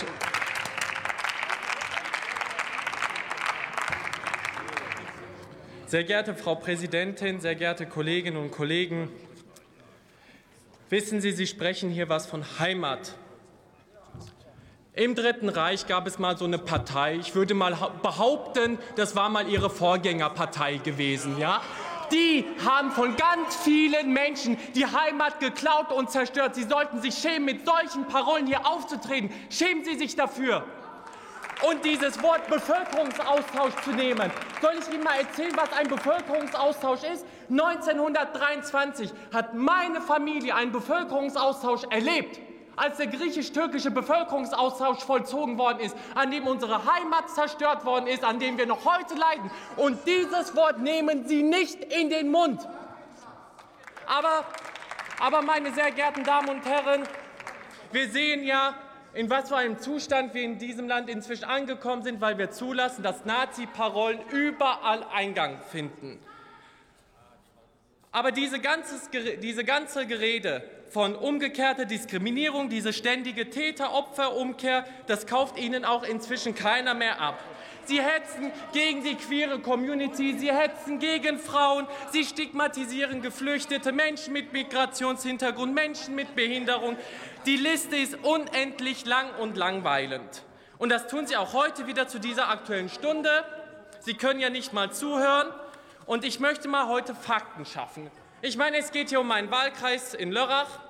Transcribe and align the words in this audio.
dazu. 0.00 0.06
Sehr 5.86 6.04
geehrte 6.04 6.34
Frau 6.34 6.54
Präsidentin, 6.54 7.40
sehr 7.40 7.56
geehrte 7.56 7.86
Kolleginnen 7.86 8.36
und 8.36 8.52
Kollegen, 8.52 9.10
wissen 10.88 11.20
Sie, 11.20 11.32
Sie 11.32 11.46
sprechen 11.46 11.90
hier 11.90 12.08
was 12.08 12.26
von 12.26 12.44
Heimat. 12.58 13.14
Im 14.92 15.14
Dritten 15.14 15.48
Reich 15.48 15.86
gab 15.86 16.06
es 16.06 16.18
mal 16.18 16.36
so 16.36 16.44
eine 16.44 16.58
Partei. 16.58 17.16
Ich 17.16 17.34
würde 17.34 17.54
mal 17.54 17.76
behaupten, 18.02 18.78
das 18.96 19.16
war 19.16 19.28
mal 19.28 19.48
Ihre 19.48 19.70
Vorgängerpartei 19.70 20.76
gewesen, 20.78 21.38
ja? 21.38 21.62
Die 22.12 22.44
haben 22.64 22.90
von 22.90 23.16
ganz 23.16 23.56
vielen 23.56 24.12
Menschen 24.12 24.56
die 24.74 24.86
Heimat 24.86 25.40
geklaut 25.40 25.92
und 25.92 26.10
zerstört. 26.10 26.54
Sie 26.54 26.64
sollten 26.64 27.00
sich 27.00 27.14
schämen, 27.14 27.44
mit 27.44 27.64
solchen 27.64 28.06
Parolen 28.06 28.46
hier 28.46 28.66
aufzutreten. 28.66 29.30
Schämen 29.50 29.84
Sie 29.84 29.96
sich 29.96 30.16
dafür. 30.16 30.64
Und 31.68 31.84
dieses 31.84 32.22
Wort 32.22 32.46
Bevölkerungsaustausch 32.48 33.74
zu 33.84 33.90
nehmen. 33.90 34.30
Soll 34.62 34.72
ich 34.80 34.94
Ihnen 34.94 35.04
mal 35.04 35.18
erzählen, 35.20 35.52
was 35.54 35.72
ein 35.72 35.88
Bevölkerungsaustausch 35.88 37.02
ist? 37.04 37.26
1923 37.50 39.10
hat 39.32 39.54
meine 39.54 40.00
Familie 40.00 40.54
einen 40.54 40.72
Bevölkerungsaustausch 40.72 41.82
erlebt 41.90 42.40
als 42.76 42.96
der 42.96 43.08
griechisch-türkische 43.08 43.90
Bevölkerungsaustausch 43.90 45.04
vollzogen 45.04 45.58
worden 45.58 45.80
ist, 45.80 45.96
an 46.14 46.30
dem 46.30 46.46
unsere 46.46 46.84
Heimat 46.92 47.30
zerstört 47.30 47.84
worden 47.84 48.06
ist, 48.06 48.24
an 48.24 48.38
dem 48.38 48.58
wir 48.58 48.66
noch 48.66 48.84
heute 48.84 49.14
leiden. 49.14 49.50
Und 49.76 49.98
dieses 50.06 50.56
Wort 50.56 50.78
nehmen 50.78 51.26
Sie 51.26 51.42
nicht 51.42 51.82
in 51.92 52.10
den 52.10 52.30
Mund. 52.30 52.66
Aber, 54.06 54.44
aber 55.20 55.42
meine 55.42 55.72
sehr 55.72 55.90
geehrten 55.92 56.24
Damen 56.24 56.48
und 56.48 56.64
Herren, 56.64 57.04
wir 57.92 58.08
sehen 58.08 58.44
ja, 58.44 58.74
in 59.12 59.28
was 59.28 59.48
für 59.48 59.56
einem 59.56 59.78
Zustand 59.78 60.34
wir 60.34 60.42
in 60.42 60.58
diesem 60.58 60.86
Land 60.88 61.08
inzwischen 61.08 61.44
angekommen 61.44 62.02
sind, 62.02 62.20
weil 62.20 62.38
wir 62.38 62.50
zulassen, 62.50 63.02
dass 63.02 63.24
Nazi-Parolen 63.24 64.20
überall 64.30 65.04
Eingang 65.12 65.58
finden. 65.70 66.20
Aber 68.12 68.32
diese, 68.32 68.58
ganzes, 68.58 69.08
diese 69.40 69.64
ganze 69.64 70.06
Gerede 70.06 70.68
von 70.90 71.14
umgekehrter 71.14 71.84
Diskriminierung, 71.84 72.68
diese 72.68 72.92
ständige 72.92 73.50
Täter-Opfer-Umkehr, 73.50 74.84
das 75.06 75.26
kauft 75.26 75.58
Ihnen 75.58 75.84
auch 75.84 76.02
inzwischen 76.02 76.54
keiner 76.54 76.94
mehr 76.94 77.20
ab. 77.20 77.38
Sie 77.84 78.00
hetzen 78.00 78.52
gegen 78.72 79.02
die 79.02 79.14
queere 79.14 79.58
Community, 79.58 80.38
sie 80.38 80.52
hetzen 80.52 80.98
gegen 80.98 81.38
Frauen, 81.38 81.86
sie 82.12 82.24
stigmatisieren 82.24 83.22
Geflüchtete, 83.22 83.90
Menschen 83.90 84.32
mit 84.32 84.52
Migrationshintergrund, 84.52 85.74
Menschen 85.74 86.14
mit 86.14 86.36
Behinderung. 86.36 86.96
Die 87.46 87.56
Liste 87.56 87.96
ist 87.96 88.16
unendlich 88.22 89.06
lang 89.06 89.30
und 89.40 89.56
langweilend. 89.56 90.44
Und 90.78 90.90
das 90.90 91.08
tun 91.08 91.26
Sie 91.26 91.36
auch 91.36 91.52
heute 91.52 91.86
wieder 91.86 92.06
zu 92.06 92.18
dieser 92.18 92.48
aktuellen 92.48 92.88
Stunde. 92.88 93.44
Sie 94.00 94.14
können 94.14 94.40
ja 94.40 94.50
nicht 94.50 94.72
mal 94.72 94.92
zuhören. 94.92 95.48
Und 96.10 96.24
ich 96.24 96.40
möchte 96.40 96.66
mal 96.66 96.88
heute 96.88 97.14
Fakten 97.14 97.64
schaffen. 97.64 98.10
Ich 98.42 98.56
meine, 98.56 98.78
es 98.78 98.90
geht 98.90 99.10
hier 99.10 99.20
um 99.20 99.28
meinen 99.28 99.48
Wahlkreis 99.52 100.12
in 100.12 100.32
Lörrach. 100.32 100.80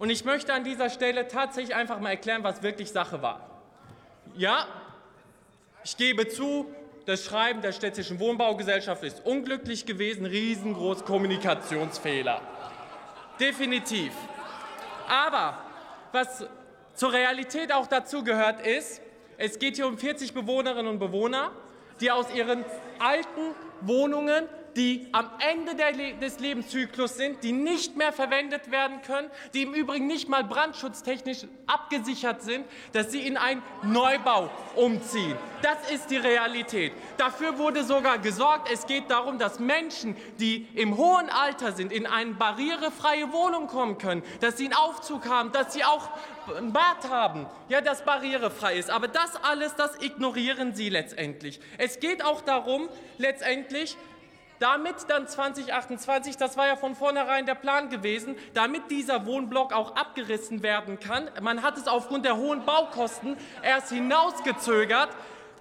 Und 0.00 0.10
ich 0.10 0.24
möchte 0.24 0.52
an 0.52 0.64
dieser 0.64 0.90
Stelle 0.90 1.28
tatsächlich 1.28 1.76
einfach 1.76 2.00
mal 2.00 2.10
erklären, 2.10 2.42
was 2.42 2.60
wirklich 2.60 2.90
Sache 2.90 3.22
war. 3.22 3.48
Ja, 4.34 4.66
ich 5.84 5.96
gebe 5.96 6.26
zu, 6.26 6.66
das 7.06 7.24
Schreiben 7.24 7.62
der 7.62 7.70
städtischen 7.70 8.18
Wohnbaugesellschaft 8.18 9.04
ist 9.04 9.24
unglücklich 9.24 9.86
gewesen, 9.86 10.26
riesengroß 10.26 11.04
Kommunikationsfehler. 11.04 12.40
Definitiv. 13.38 14.10
Aber 15.08 15.58
was 16.10 16.44
zur 16.94 17.12
Realität 17.12 17.72
auch 17.72 17.86
dazu 17.86 18.24
gehört 18.24 18.66
ist, 18.66 19.00
es 19.38 19.60
geht 19.60 19.76
hier 19.76 19.86
um 19.86 19.96
40 19.96 20.34
Bewohnerinnen 20.34 20.88
und 20.88 20.98
Bewohner, 20.98 21.52
die 22.00 22.10
aus 22.10 22.34
ihren 22.34 22.64
alten 22.98 23.54
Wohnungen 23.86 24.48
die 24.76 25.06
am 25.12 25.30
Ende 25.38 25.72
Le 25.72 26.14
des 26.14 26.38
Lebenszyklus 26.40 27.16
sind, 27.16 27.42
die 27.42 27.52
nicht 27.52 27.96
mehr 27.96 28.12
verwendet 28.12 28.70
werden 28.70 29.02
können, 29.02 29.30
die 29.52 29.62
im 29.62 29.74
Übrigen 29.74 30.06
nicht 30.06 30.28
mal 30.28 30.44
brandschutztechnisch 30.44 31.46
abgesichert 31.66 32.42
sind, 32.42 32.64
dass 32.92 33.10
sie 33.12 33.26
in 33.26 33.36
einen 33.36 33.62
Neubau 33.82 34.50
umziehen. 34.76 35.36
Das 35.62 35.90
ist 35.90 36.10
die 36.10 36.16
Realität. 36.16 36.92
Dafür 37.16 37.58
wurde 37.58 37.84
sogar 37.84 38.18
gesorgt. 38.18 38.70
Es 38.70 38.86
geht 38.86 39.10
darum, 39.10 39.38
dass 39.38 39.58
Menschen, 39.58 40.16
die 40.38 40.66
im 40.74 40.96
hohen 40.96 41.30
Alter 41.30 41.72
sind, 41.72 41.92
in 41.92 42.06
eine 42.06 42.34
barrierefreie 42.34 43.32
Wohnung 43.32 43.66
kommen 43.66 43.98
können, 43.98 44.22
dass 44.40 44.58
sie 44.58 44.64
einen 44.64 44.74
Aufzug 44.74 45.28
haben, 45.28 45.52
dass 45.52 45.72
sie 45.72 45.84
auch 45.84 46.10
ein 46.58 46.72
Bad 46.72 47.08
haben, 47.08 47.46
ja, 47.68 47.80
das 47.80 48.04
barrierefrei 48.04 48.76
ist. 48.76 48.90
Aber 48.90 49.08
das 49.08 49.36
alles, 49.42 49.74
das 49.76 50.00
ignorieren 50.02 50.74
sie 50.74 50.88
letztendlich. 50.88 51.60
Es 51.78 52.00
geht 52.00 52.24
auch 52.24 52.42
darum, 52.42 52.88
letztendlich, 53.18 53.96
damit 54.58 54.96
dann 55.08 55.26
2028, 55.26 56.36
das 56.36 56.56
war 56.56 56.66
ja 56.66 56.76
von 56.76 56.94
vornherein 56.94 57.46
der 57.46 57.54
Plan 57.54 57.90
gewesen, 57.90 58.36
damit 58.54 58.90
dieser 58.90 59.26
Wohnblock 59.26 59.72
auch 59.72 59.96
abgerissen 59.96 60.62
werden 60.62 60.98
kann. 61.00 61.28
Man 61.40 61.62
hat 61.62 61.76
es 61.76 61.88
aufgrund 61.88 62.24
der 62.24 62.36
hohen 62.36 62.64
Baukosten 62.64 63.36
erst 63.62 63.90
hinausgezögert, 63.90 65.10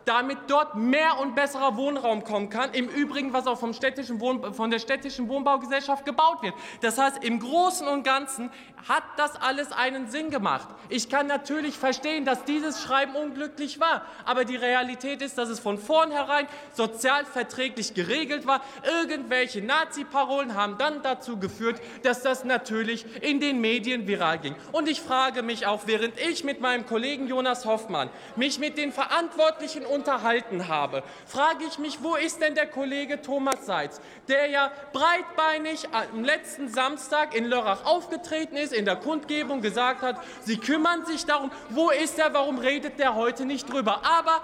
damit 0.05 0.37
dort 0.47 0.75
mehr 0.75 1.19
und 1.19 1.35
besserer 1.35 1.77
Wohnraum 1.77 2.23
kommen 2.23 2.49
kann. 2.49 2.73
Im 2.73 2.87
Übrigen, 2.87 3.33
was 3.33 3.47
auch 3.47 3.59
vom 3.59 3.73
städtischen 3.73 4.19
Wohn 4.19 4.53
von 4.53 4.69
der 4.69 4.79
städtischen 4.79 5.29
Wohnbaugesellschaft 5.29 6.05
gebaut 6.05 6.41
wird. 6.41 6.53
Das 6.81 6.97
heißt, 6.97 7.23
im 7.23 7.39
Großen 7.39 7.87
und 7.87 8.03
Ganzen 8.03 8.51
hat 8.87 9.03
das 9.17 9.35
alles 9.41 9.71
einen 9.71 10.09
Sinn 10.09 10.29
gemacht. 10.29 10.67
Ich 10.89 11.09
kann 11.09 11.27
natürlich 11.27 11.77
verstehen, 11.77 12.25
dass 12.25 12.43
dieses 12.43 12.81
Schreiben 12.81 13.15
unglücklich 13.15 13.79
war, 13.79 14.03
aber 14.25 14.43
die 14.45 14.57
Realität 14.57 15.21
ist, 15.21 15.37
dass 15.37 15.49
es 15.49 15.59
von 15.59 15.77
vornherein 15.77 16.47
sozial 16.73 17.25
verträglich 17.25 17.93
geregelt 17.93 18.45
war. 18.45 18.61
Irgendwelche 19.01 19.61
Nazi-Parolen 19.61 20.55
haben 20.55 20.77
dann 20.77 21.01
dazu 21.01 21.37
geführt, 21.37 21.81
dass 22.03 22.21
das 22.21 22.43
natürlich 22.43 23.05
in 23.23 23.39
den 23.39 23.61
Medien 23.61 24.07
viral 24.07 24.39
ging. 24.39 24.55
Und 24.71 24.89
ich 24.89 25.01
frage 25.01 25.43
mich 25.43 25.65
auch, 25.65 25.83
während 25.85 26.19
ich 26.19 26.43
mit 26.43 26.59
meinem 26.59 26.85
Kollegen 26.85 27.27
Jonas 27.27 27.65
Hoffmann 27.65 28.09
mich 28.35 28.59
mit 28.59 28.77
den 28.77 28.91
Verantwortlichen 28.91 29.85
unterhalten 29.93 30.67
habe, 30.67 31.03
frage 31.25 31.65
ich 31.65 31.79
mich, 31.79 31.99
wo 32.01 32.15
ist 32.15 32.41
denn 32.41 32.55
der 32.55 32.67
Kollege 32.67 33.21
Thomas 33.21 33.65
Seitz, 33.65 34.01
der 34.27 34.47
ja 34.47 34.71
breitbeinig 34.91 35.87
am 35.91 36.23
letzten 36.23 36.67
Samstag 36.69 37.35
in 37.35 37.45
Lörrach 37.45 37.85
aufgetreten 37.85 38.57
ist, 38.57 38.73
in 38.73 38.85
der 38.85 38.95
Kundgebung 38.95 39.61
gesagt 39.61 40.01
hat, 40.01 40.17
sie 40.41 40.57
kümmern 40.57 41.05
sich 41.05 41.25
darum. 41.25 41.51
Wo 41.69 41.89
ist 41.89 42.19
er? 42.19 42.33
Warum 42.33 42.57
redet 42.57 42.99
der 42.99 43.15
heute 43.15 43.45
nicht 43.45 43.71
drüber? 43.71 44.01
Aber 44.03 44.41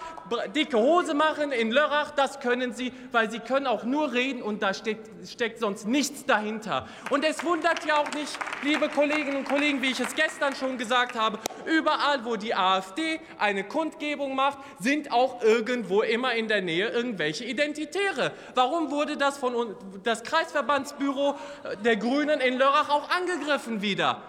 dicke 0.56 0.78
Hose 0.78 1.14
machen 1.14 1.52
in 1.52 1.72
Lörrach, 1.72 2.12
das 2.12 2.40
können 2.40 2.74
sie, 2.74 2.94
weil 3.12 3.30
sie 3.30 3.40
können 3.40 3.68
auch 3.68 3.84
nur 3.84 4.14
reden 4.14 4.42
und 4.42 4.62
da 4.62 4.74
steckt, 4.74 5.10
steckt 5.28 5.60
sonst 5.60 5.88
nichts 5.88 6.26
dahinter. 6.26 6.88
Und 7.10 7.26
es 7.26 7.44
wundert 7.44 7.86
ja 7.86 7.98
auch 7.98 8.12
nicht, 8.12 8.38
liebe 8.64 8.90
Kolleginnen 8.90 9.38
und 9.38 9.50
Kollegen, 9.50 9.82
wie 9.82 9.92
ich 9.92 10.00
es 10.00 10.16
gestern 10.16 10.56
schon 10.56 10.78
gesagt 10.78 11.16
habe, 11.18 11.40
überall, 11.70 12.26
wo 12.26 12.36
die 12.36 12.56
AfD 12.56 13.20
eine 13.38 13.64
Kundgebung 13.64 14.36
macht, 14.36 14.58
sind 14.80 15.12
auch 15.12 15.42
irgendwo 15.42 16.02
immer 16.02 16.34
in 16.34 16.48
der 16.48 16.62
Nähe 16.62 16.90
irgendwelche 16.90 17.46
Identitäre. 17.46 18.32
Warum 18.56 18.92
wurde 18.92 19.18
das 19.18 19.38
von 19.38 19.76
das 20.04 20.24
Kreisverbandsbüro 20.24 21.36
der 21.84 21.96
Grünen 21.96 22.42
in 22.42 22.58
Lörrach 22.58 22.90
auch 22.90 23.10
angegriffen 23.10 23.82
wieder? 23.82 24.22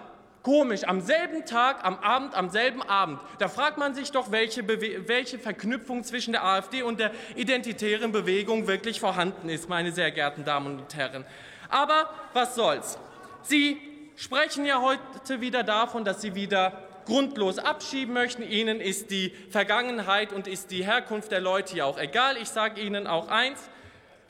Komisch, 0.43 0.85
am 0.85 1.03
selben 1.03 1.45
Tag, 1.45 1.85
am 1.85 1.99
Abend, 1.99 2.35
am 2.35 2.49
selben 2.49 2.83
Abend. 2.83 3.21
Da 3.39 3.49
fragt 3.49 3.77
man 3.77 3.95
sich 3.95 4.11
doch, 4.11 4.31
welche, 4.31 4.67
welche 5.07 5.39
Verknüpfung 5.39 6.03
zwischen 6.03 6.33
der 6.33 6.45
AfD 6.45 6.83
und 6.83 6.99
der 6.99 7.11
identitären 7.37 8.11
Bewegung 8.11 8.67
wirklich 8.67 9.01
vorhanden 9.01 9.51
ist, 9.51 9.69
meine 9.69 9.93
sehr 9.93 10.11
geehrten 10.11 10.45
Damen 10.45 10.79
und 10.79 10.97
Herren. 10.97 11.27
Aber 11.69 12.09
was 12.33 12.55
soll's? 12.55 12.99
Sie 13.43 13.79
sprechen 14.17 14.65
ja 14.65 14.81
heute 14.81 15.43
wieder 15.43 15.63
davon, 15.63 16.05
dass 16.05 16.23
Sie 16.23 16.35
wieder 16.35 16.90
grundlos 17.07 17.59
abschieben 17.59 18.15
möchten. 18.15 18.43
Ihnen 18.43 18.81
ist 18.81 19.11
die 19.11 19.33
Vergangenheit 19.51 20.33
und 20.33 20.47
ist 20.47 20.71
die 20.71 20.85
Herkunft 20.85 21.33
der 21.33 21.41
Leute 21.41 21.77
ja 21.77 21.85
auch 21.85 21.99
egal. 21.99 22.37
Ich 22.37 22.49
sage 22.49 22.81
Ihnen 22.81 23.07
auch 23.07 23.29
eins. 23.29 23.69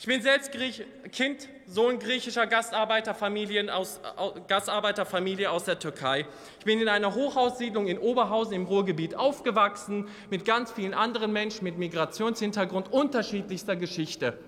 Ich 0.00 0.06
bin 0.06 0.22
selbst 0.22 0.50
Griech, 0.52 0.82
Kind, 1.12 1.46
Sohn 1.66 1.98
griechischer 1.98 2.46
Gastarbeiterfamilien 2.46 3.68
aus, 3.68 4.00
Gastarbeiterfamilie 4.48 5.50
aus 5.50 5.64
der 5.64 5.78
Türkei. 5.78 6.26
Ich 6.58 6.64
bin 6.64 6.80
in 6.80 6.88
einer 6.88 7.14
Hochhaussiedlung 7.14 7.86
in 7.86 7.98
Oberhausen 7.98 8.54
im 8.54 8.64
Ruhrgebiet 8.64 9.14
aufgewachsen, 9.14 10.08
mit 10.30 10.46
ganz 10.46 10.72
vielen 10.72 10.94
anderen 10.94 11.34
Menschen 11.34 11.64
mit 11.64 11.76
Migrationshintergrund 11.76 12.90
unterschiedlichster 12.90 13.76
Geschichte. 13.76 14.38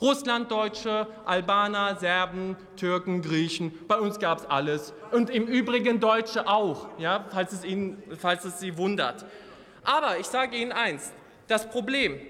Russlanddeutsche, 0.00 1.06
Albaner, 1.24 1.96
Serben, 1.96 2.56
Türken, 2.76 3.20
Griechen, 3.20 3.72
bei 3.88 3.98
uns 3.98 4.18
gab 4.18 4.38
es 4.38 4.46
alles. 4.46 4.94
Und 5.10 5.30
im 5.30 5.46
Übrigen 5.46 5.98
Deutsche 5.98 6.46
auch, 6.46 6.88
ja, 6.98 7.24
falls, 7.30 7.52
es 7.52 7.64
Ihnen, 7.64 8.02
falls 8.18 8.44
es 8.44 8.60
Sie 8.60 8.76
wundert. 8.76 9.24
Aber 9.82 10.18
ich 10.18 10.26
sage 10.26 10.56
Ihnen 10.56 10.72
eins, 10.72 11.12
das 11.48 11.68
Problem 11.68 12.20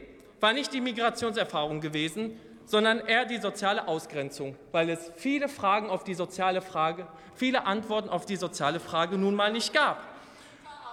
war 0.40 0.52
nicht 0.52 0.72
die 0.72 0.80
Migrationserfahrung 0.80 1.80
gewesen, 1.80 2.38
sondern 2.64 3.00
eher 3.00 3.24
die 3.24 3.38
soziale 3.38 3.88
Ausgrenzung, 3.88 4.54
weil 4.72 4.90
es 4.90 5.10
viele 5.16 5.48
Fragen 5.48 5.90
auf 5.90 6.04
die 6.04 6.14
soziale 6.14 6.60
Frage, 6.60 7.06
viele 7.34 7.66
Antworten 7.66 8.08
auf 8.08 8.26
die 8.26 8.36
soziale 8.36 8.78
Frage 8.78 9.18
nun 9.18 9.34
mal 9.34 9.52
nicht 9.52 9.72
gab. 9.72 10.02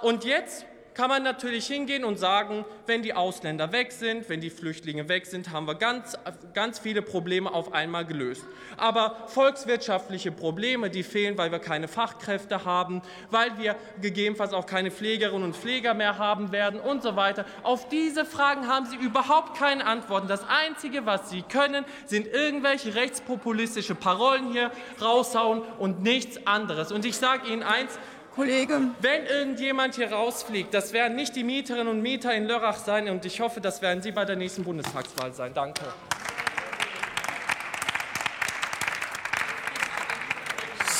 Und 0.01 0.23
jetzt 0.23 0.65
kann 0.95 1.09
man 1.09 1.23
natürlich 1.23 1.67
hingehen 1.67 2.05
und 2.05 2.17
sagen, 2.17 2.65
wenn 2.87 3.03
die 3.03 3.13
Ausländer 3.13 3.71
weg 3.73 3.91
sind, 3.91 4.29
wenn 4.29 4.39
die 4.39 4.49
Flüchtlinge 4.49 5.09
weg 5.09 5.25
sind, 5.25 5.51
haben 5.51 5.67
wir 5.67 5.75
ganz, 5.75 6.17
ganz 6.53 6.79
viele 6.79 7.01
Probleme 7.01 7.53
auf 7.53 7.73
einmal 7.73 8.05
gelöst. 8.05 8.45
Aber 8.77 9.17
volkswirtschaftliche 9.27 10.31
Probleme, 10.31 10.89
die 10.89 11.03
fehlen, 11.03 11.37
weil 11.37 11.51
wir 11.51 11.59
keine 11.59 11.89
Fachkräfte 11.89 12.63
haben, 12.63 13.01
weil 13.29 13.57
wir 13.57 13.75
gegebenenfalls 14.01 14.53
auch 14.53 14.65
keine 14.65 14.89
Pflegerinnen 14.89 15.43
und 15.43 15.55
Pfleger 15.55 15.93
mehr 15.93 16.17
haben 16.17 16.53
werden 16.53 16.79
und 16.79 17.03
so 17.03 17.17
weiter. 17.17 17.45
Auf 17.63 17.89
diese 17.89 18.23
Fragen 18.23 18.67
haben 18.67 18.85
Sie 18.85 18.95
überhaupt 18.95 19.57
keine 19.57 19.85
Antworten. 19.85 20.29
Das 20.29 20.47
Einzige, 20.47 21.05
was 21.05 21.29
Sie 21.29 21.41
können, 21.41 21.83
sind 22.05 22.27
irgendwelche 22.27 22.95
rechtspopulistische 22.95 23.95
Parolen 23.95 24.51
hier 24.53 24.71
raushauen 25.01 25.61
und 25.77 26.01
nichts 26.01 26.47
anderes. 26.47 26.93
Und 26.93 27.03
ich 27.03 27.17
sage 27.17 27.49
Ihnen 27.51 27.63
eins, 27.63 27.99
Kollege. 28.35 28.81
wenn 28.99 29.25
irgendjemand 29.25 29.95
hier 29.95 30.11
rausfliegt, 30.11 30.73
das 30.73 30.91
werden 30.93 31.15
nicht 31.15 31.35
die 31.35 31.43
Mieterinnen 31.43 31.87
und 31.87 32.01
Mieter 32.01 32.33
in 32.33 32.45
Lörrach 32.45 32.77
sein 32.77 33.09
und 33.09 33.25
ich 33.25 33.39
hoffe, 33.39 33.61
das 33.61 33.81
werden 33.81 34.01
Sie 34.03 34.11
bei 34.11 34.25
der 34.25 34.35
nächsten 34.35 34.63
Bundestagswahl 34.63 35.33
sein. 35.33 35.53
Danke. 35.53 35.85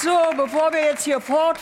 So, 0.02 0.18
bevor 0.38 0.72
wir 0.72 0.84
jetzt 0.84 1.04
hier 1.04 1.20
fortfahren. 1.20 1.56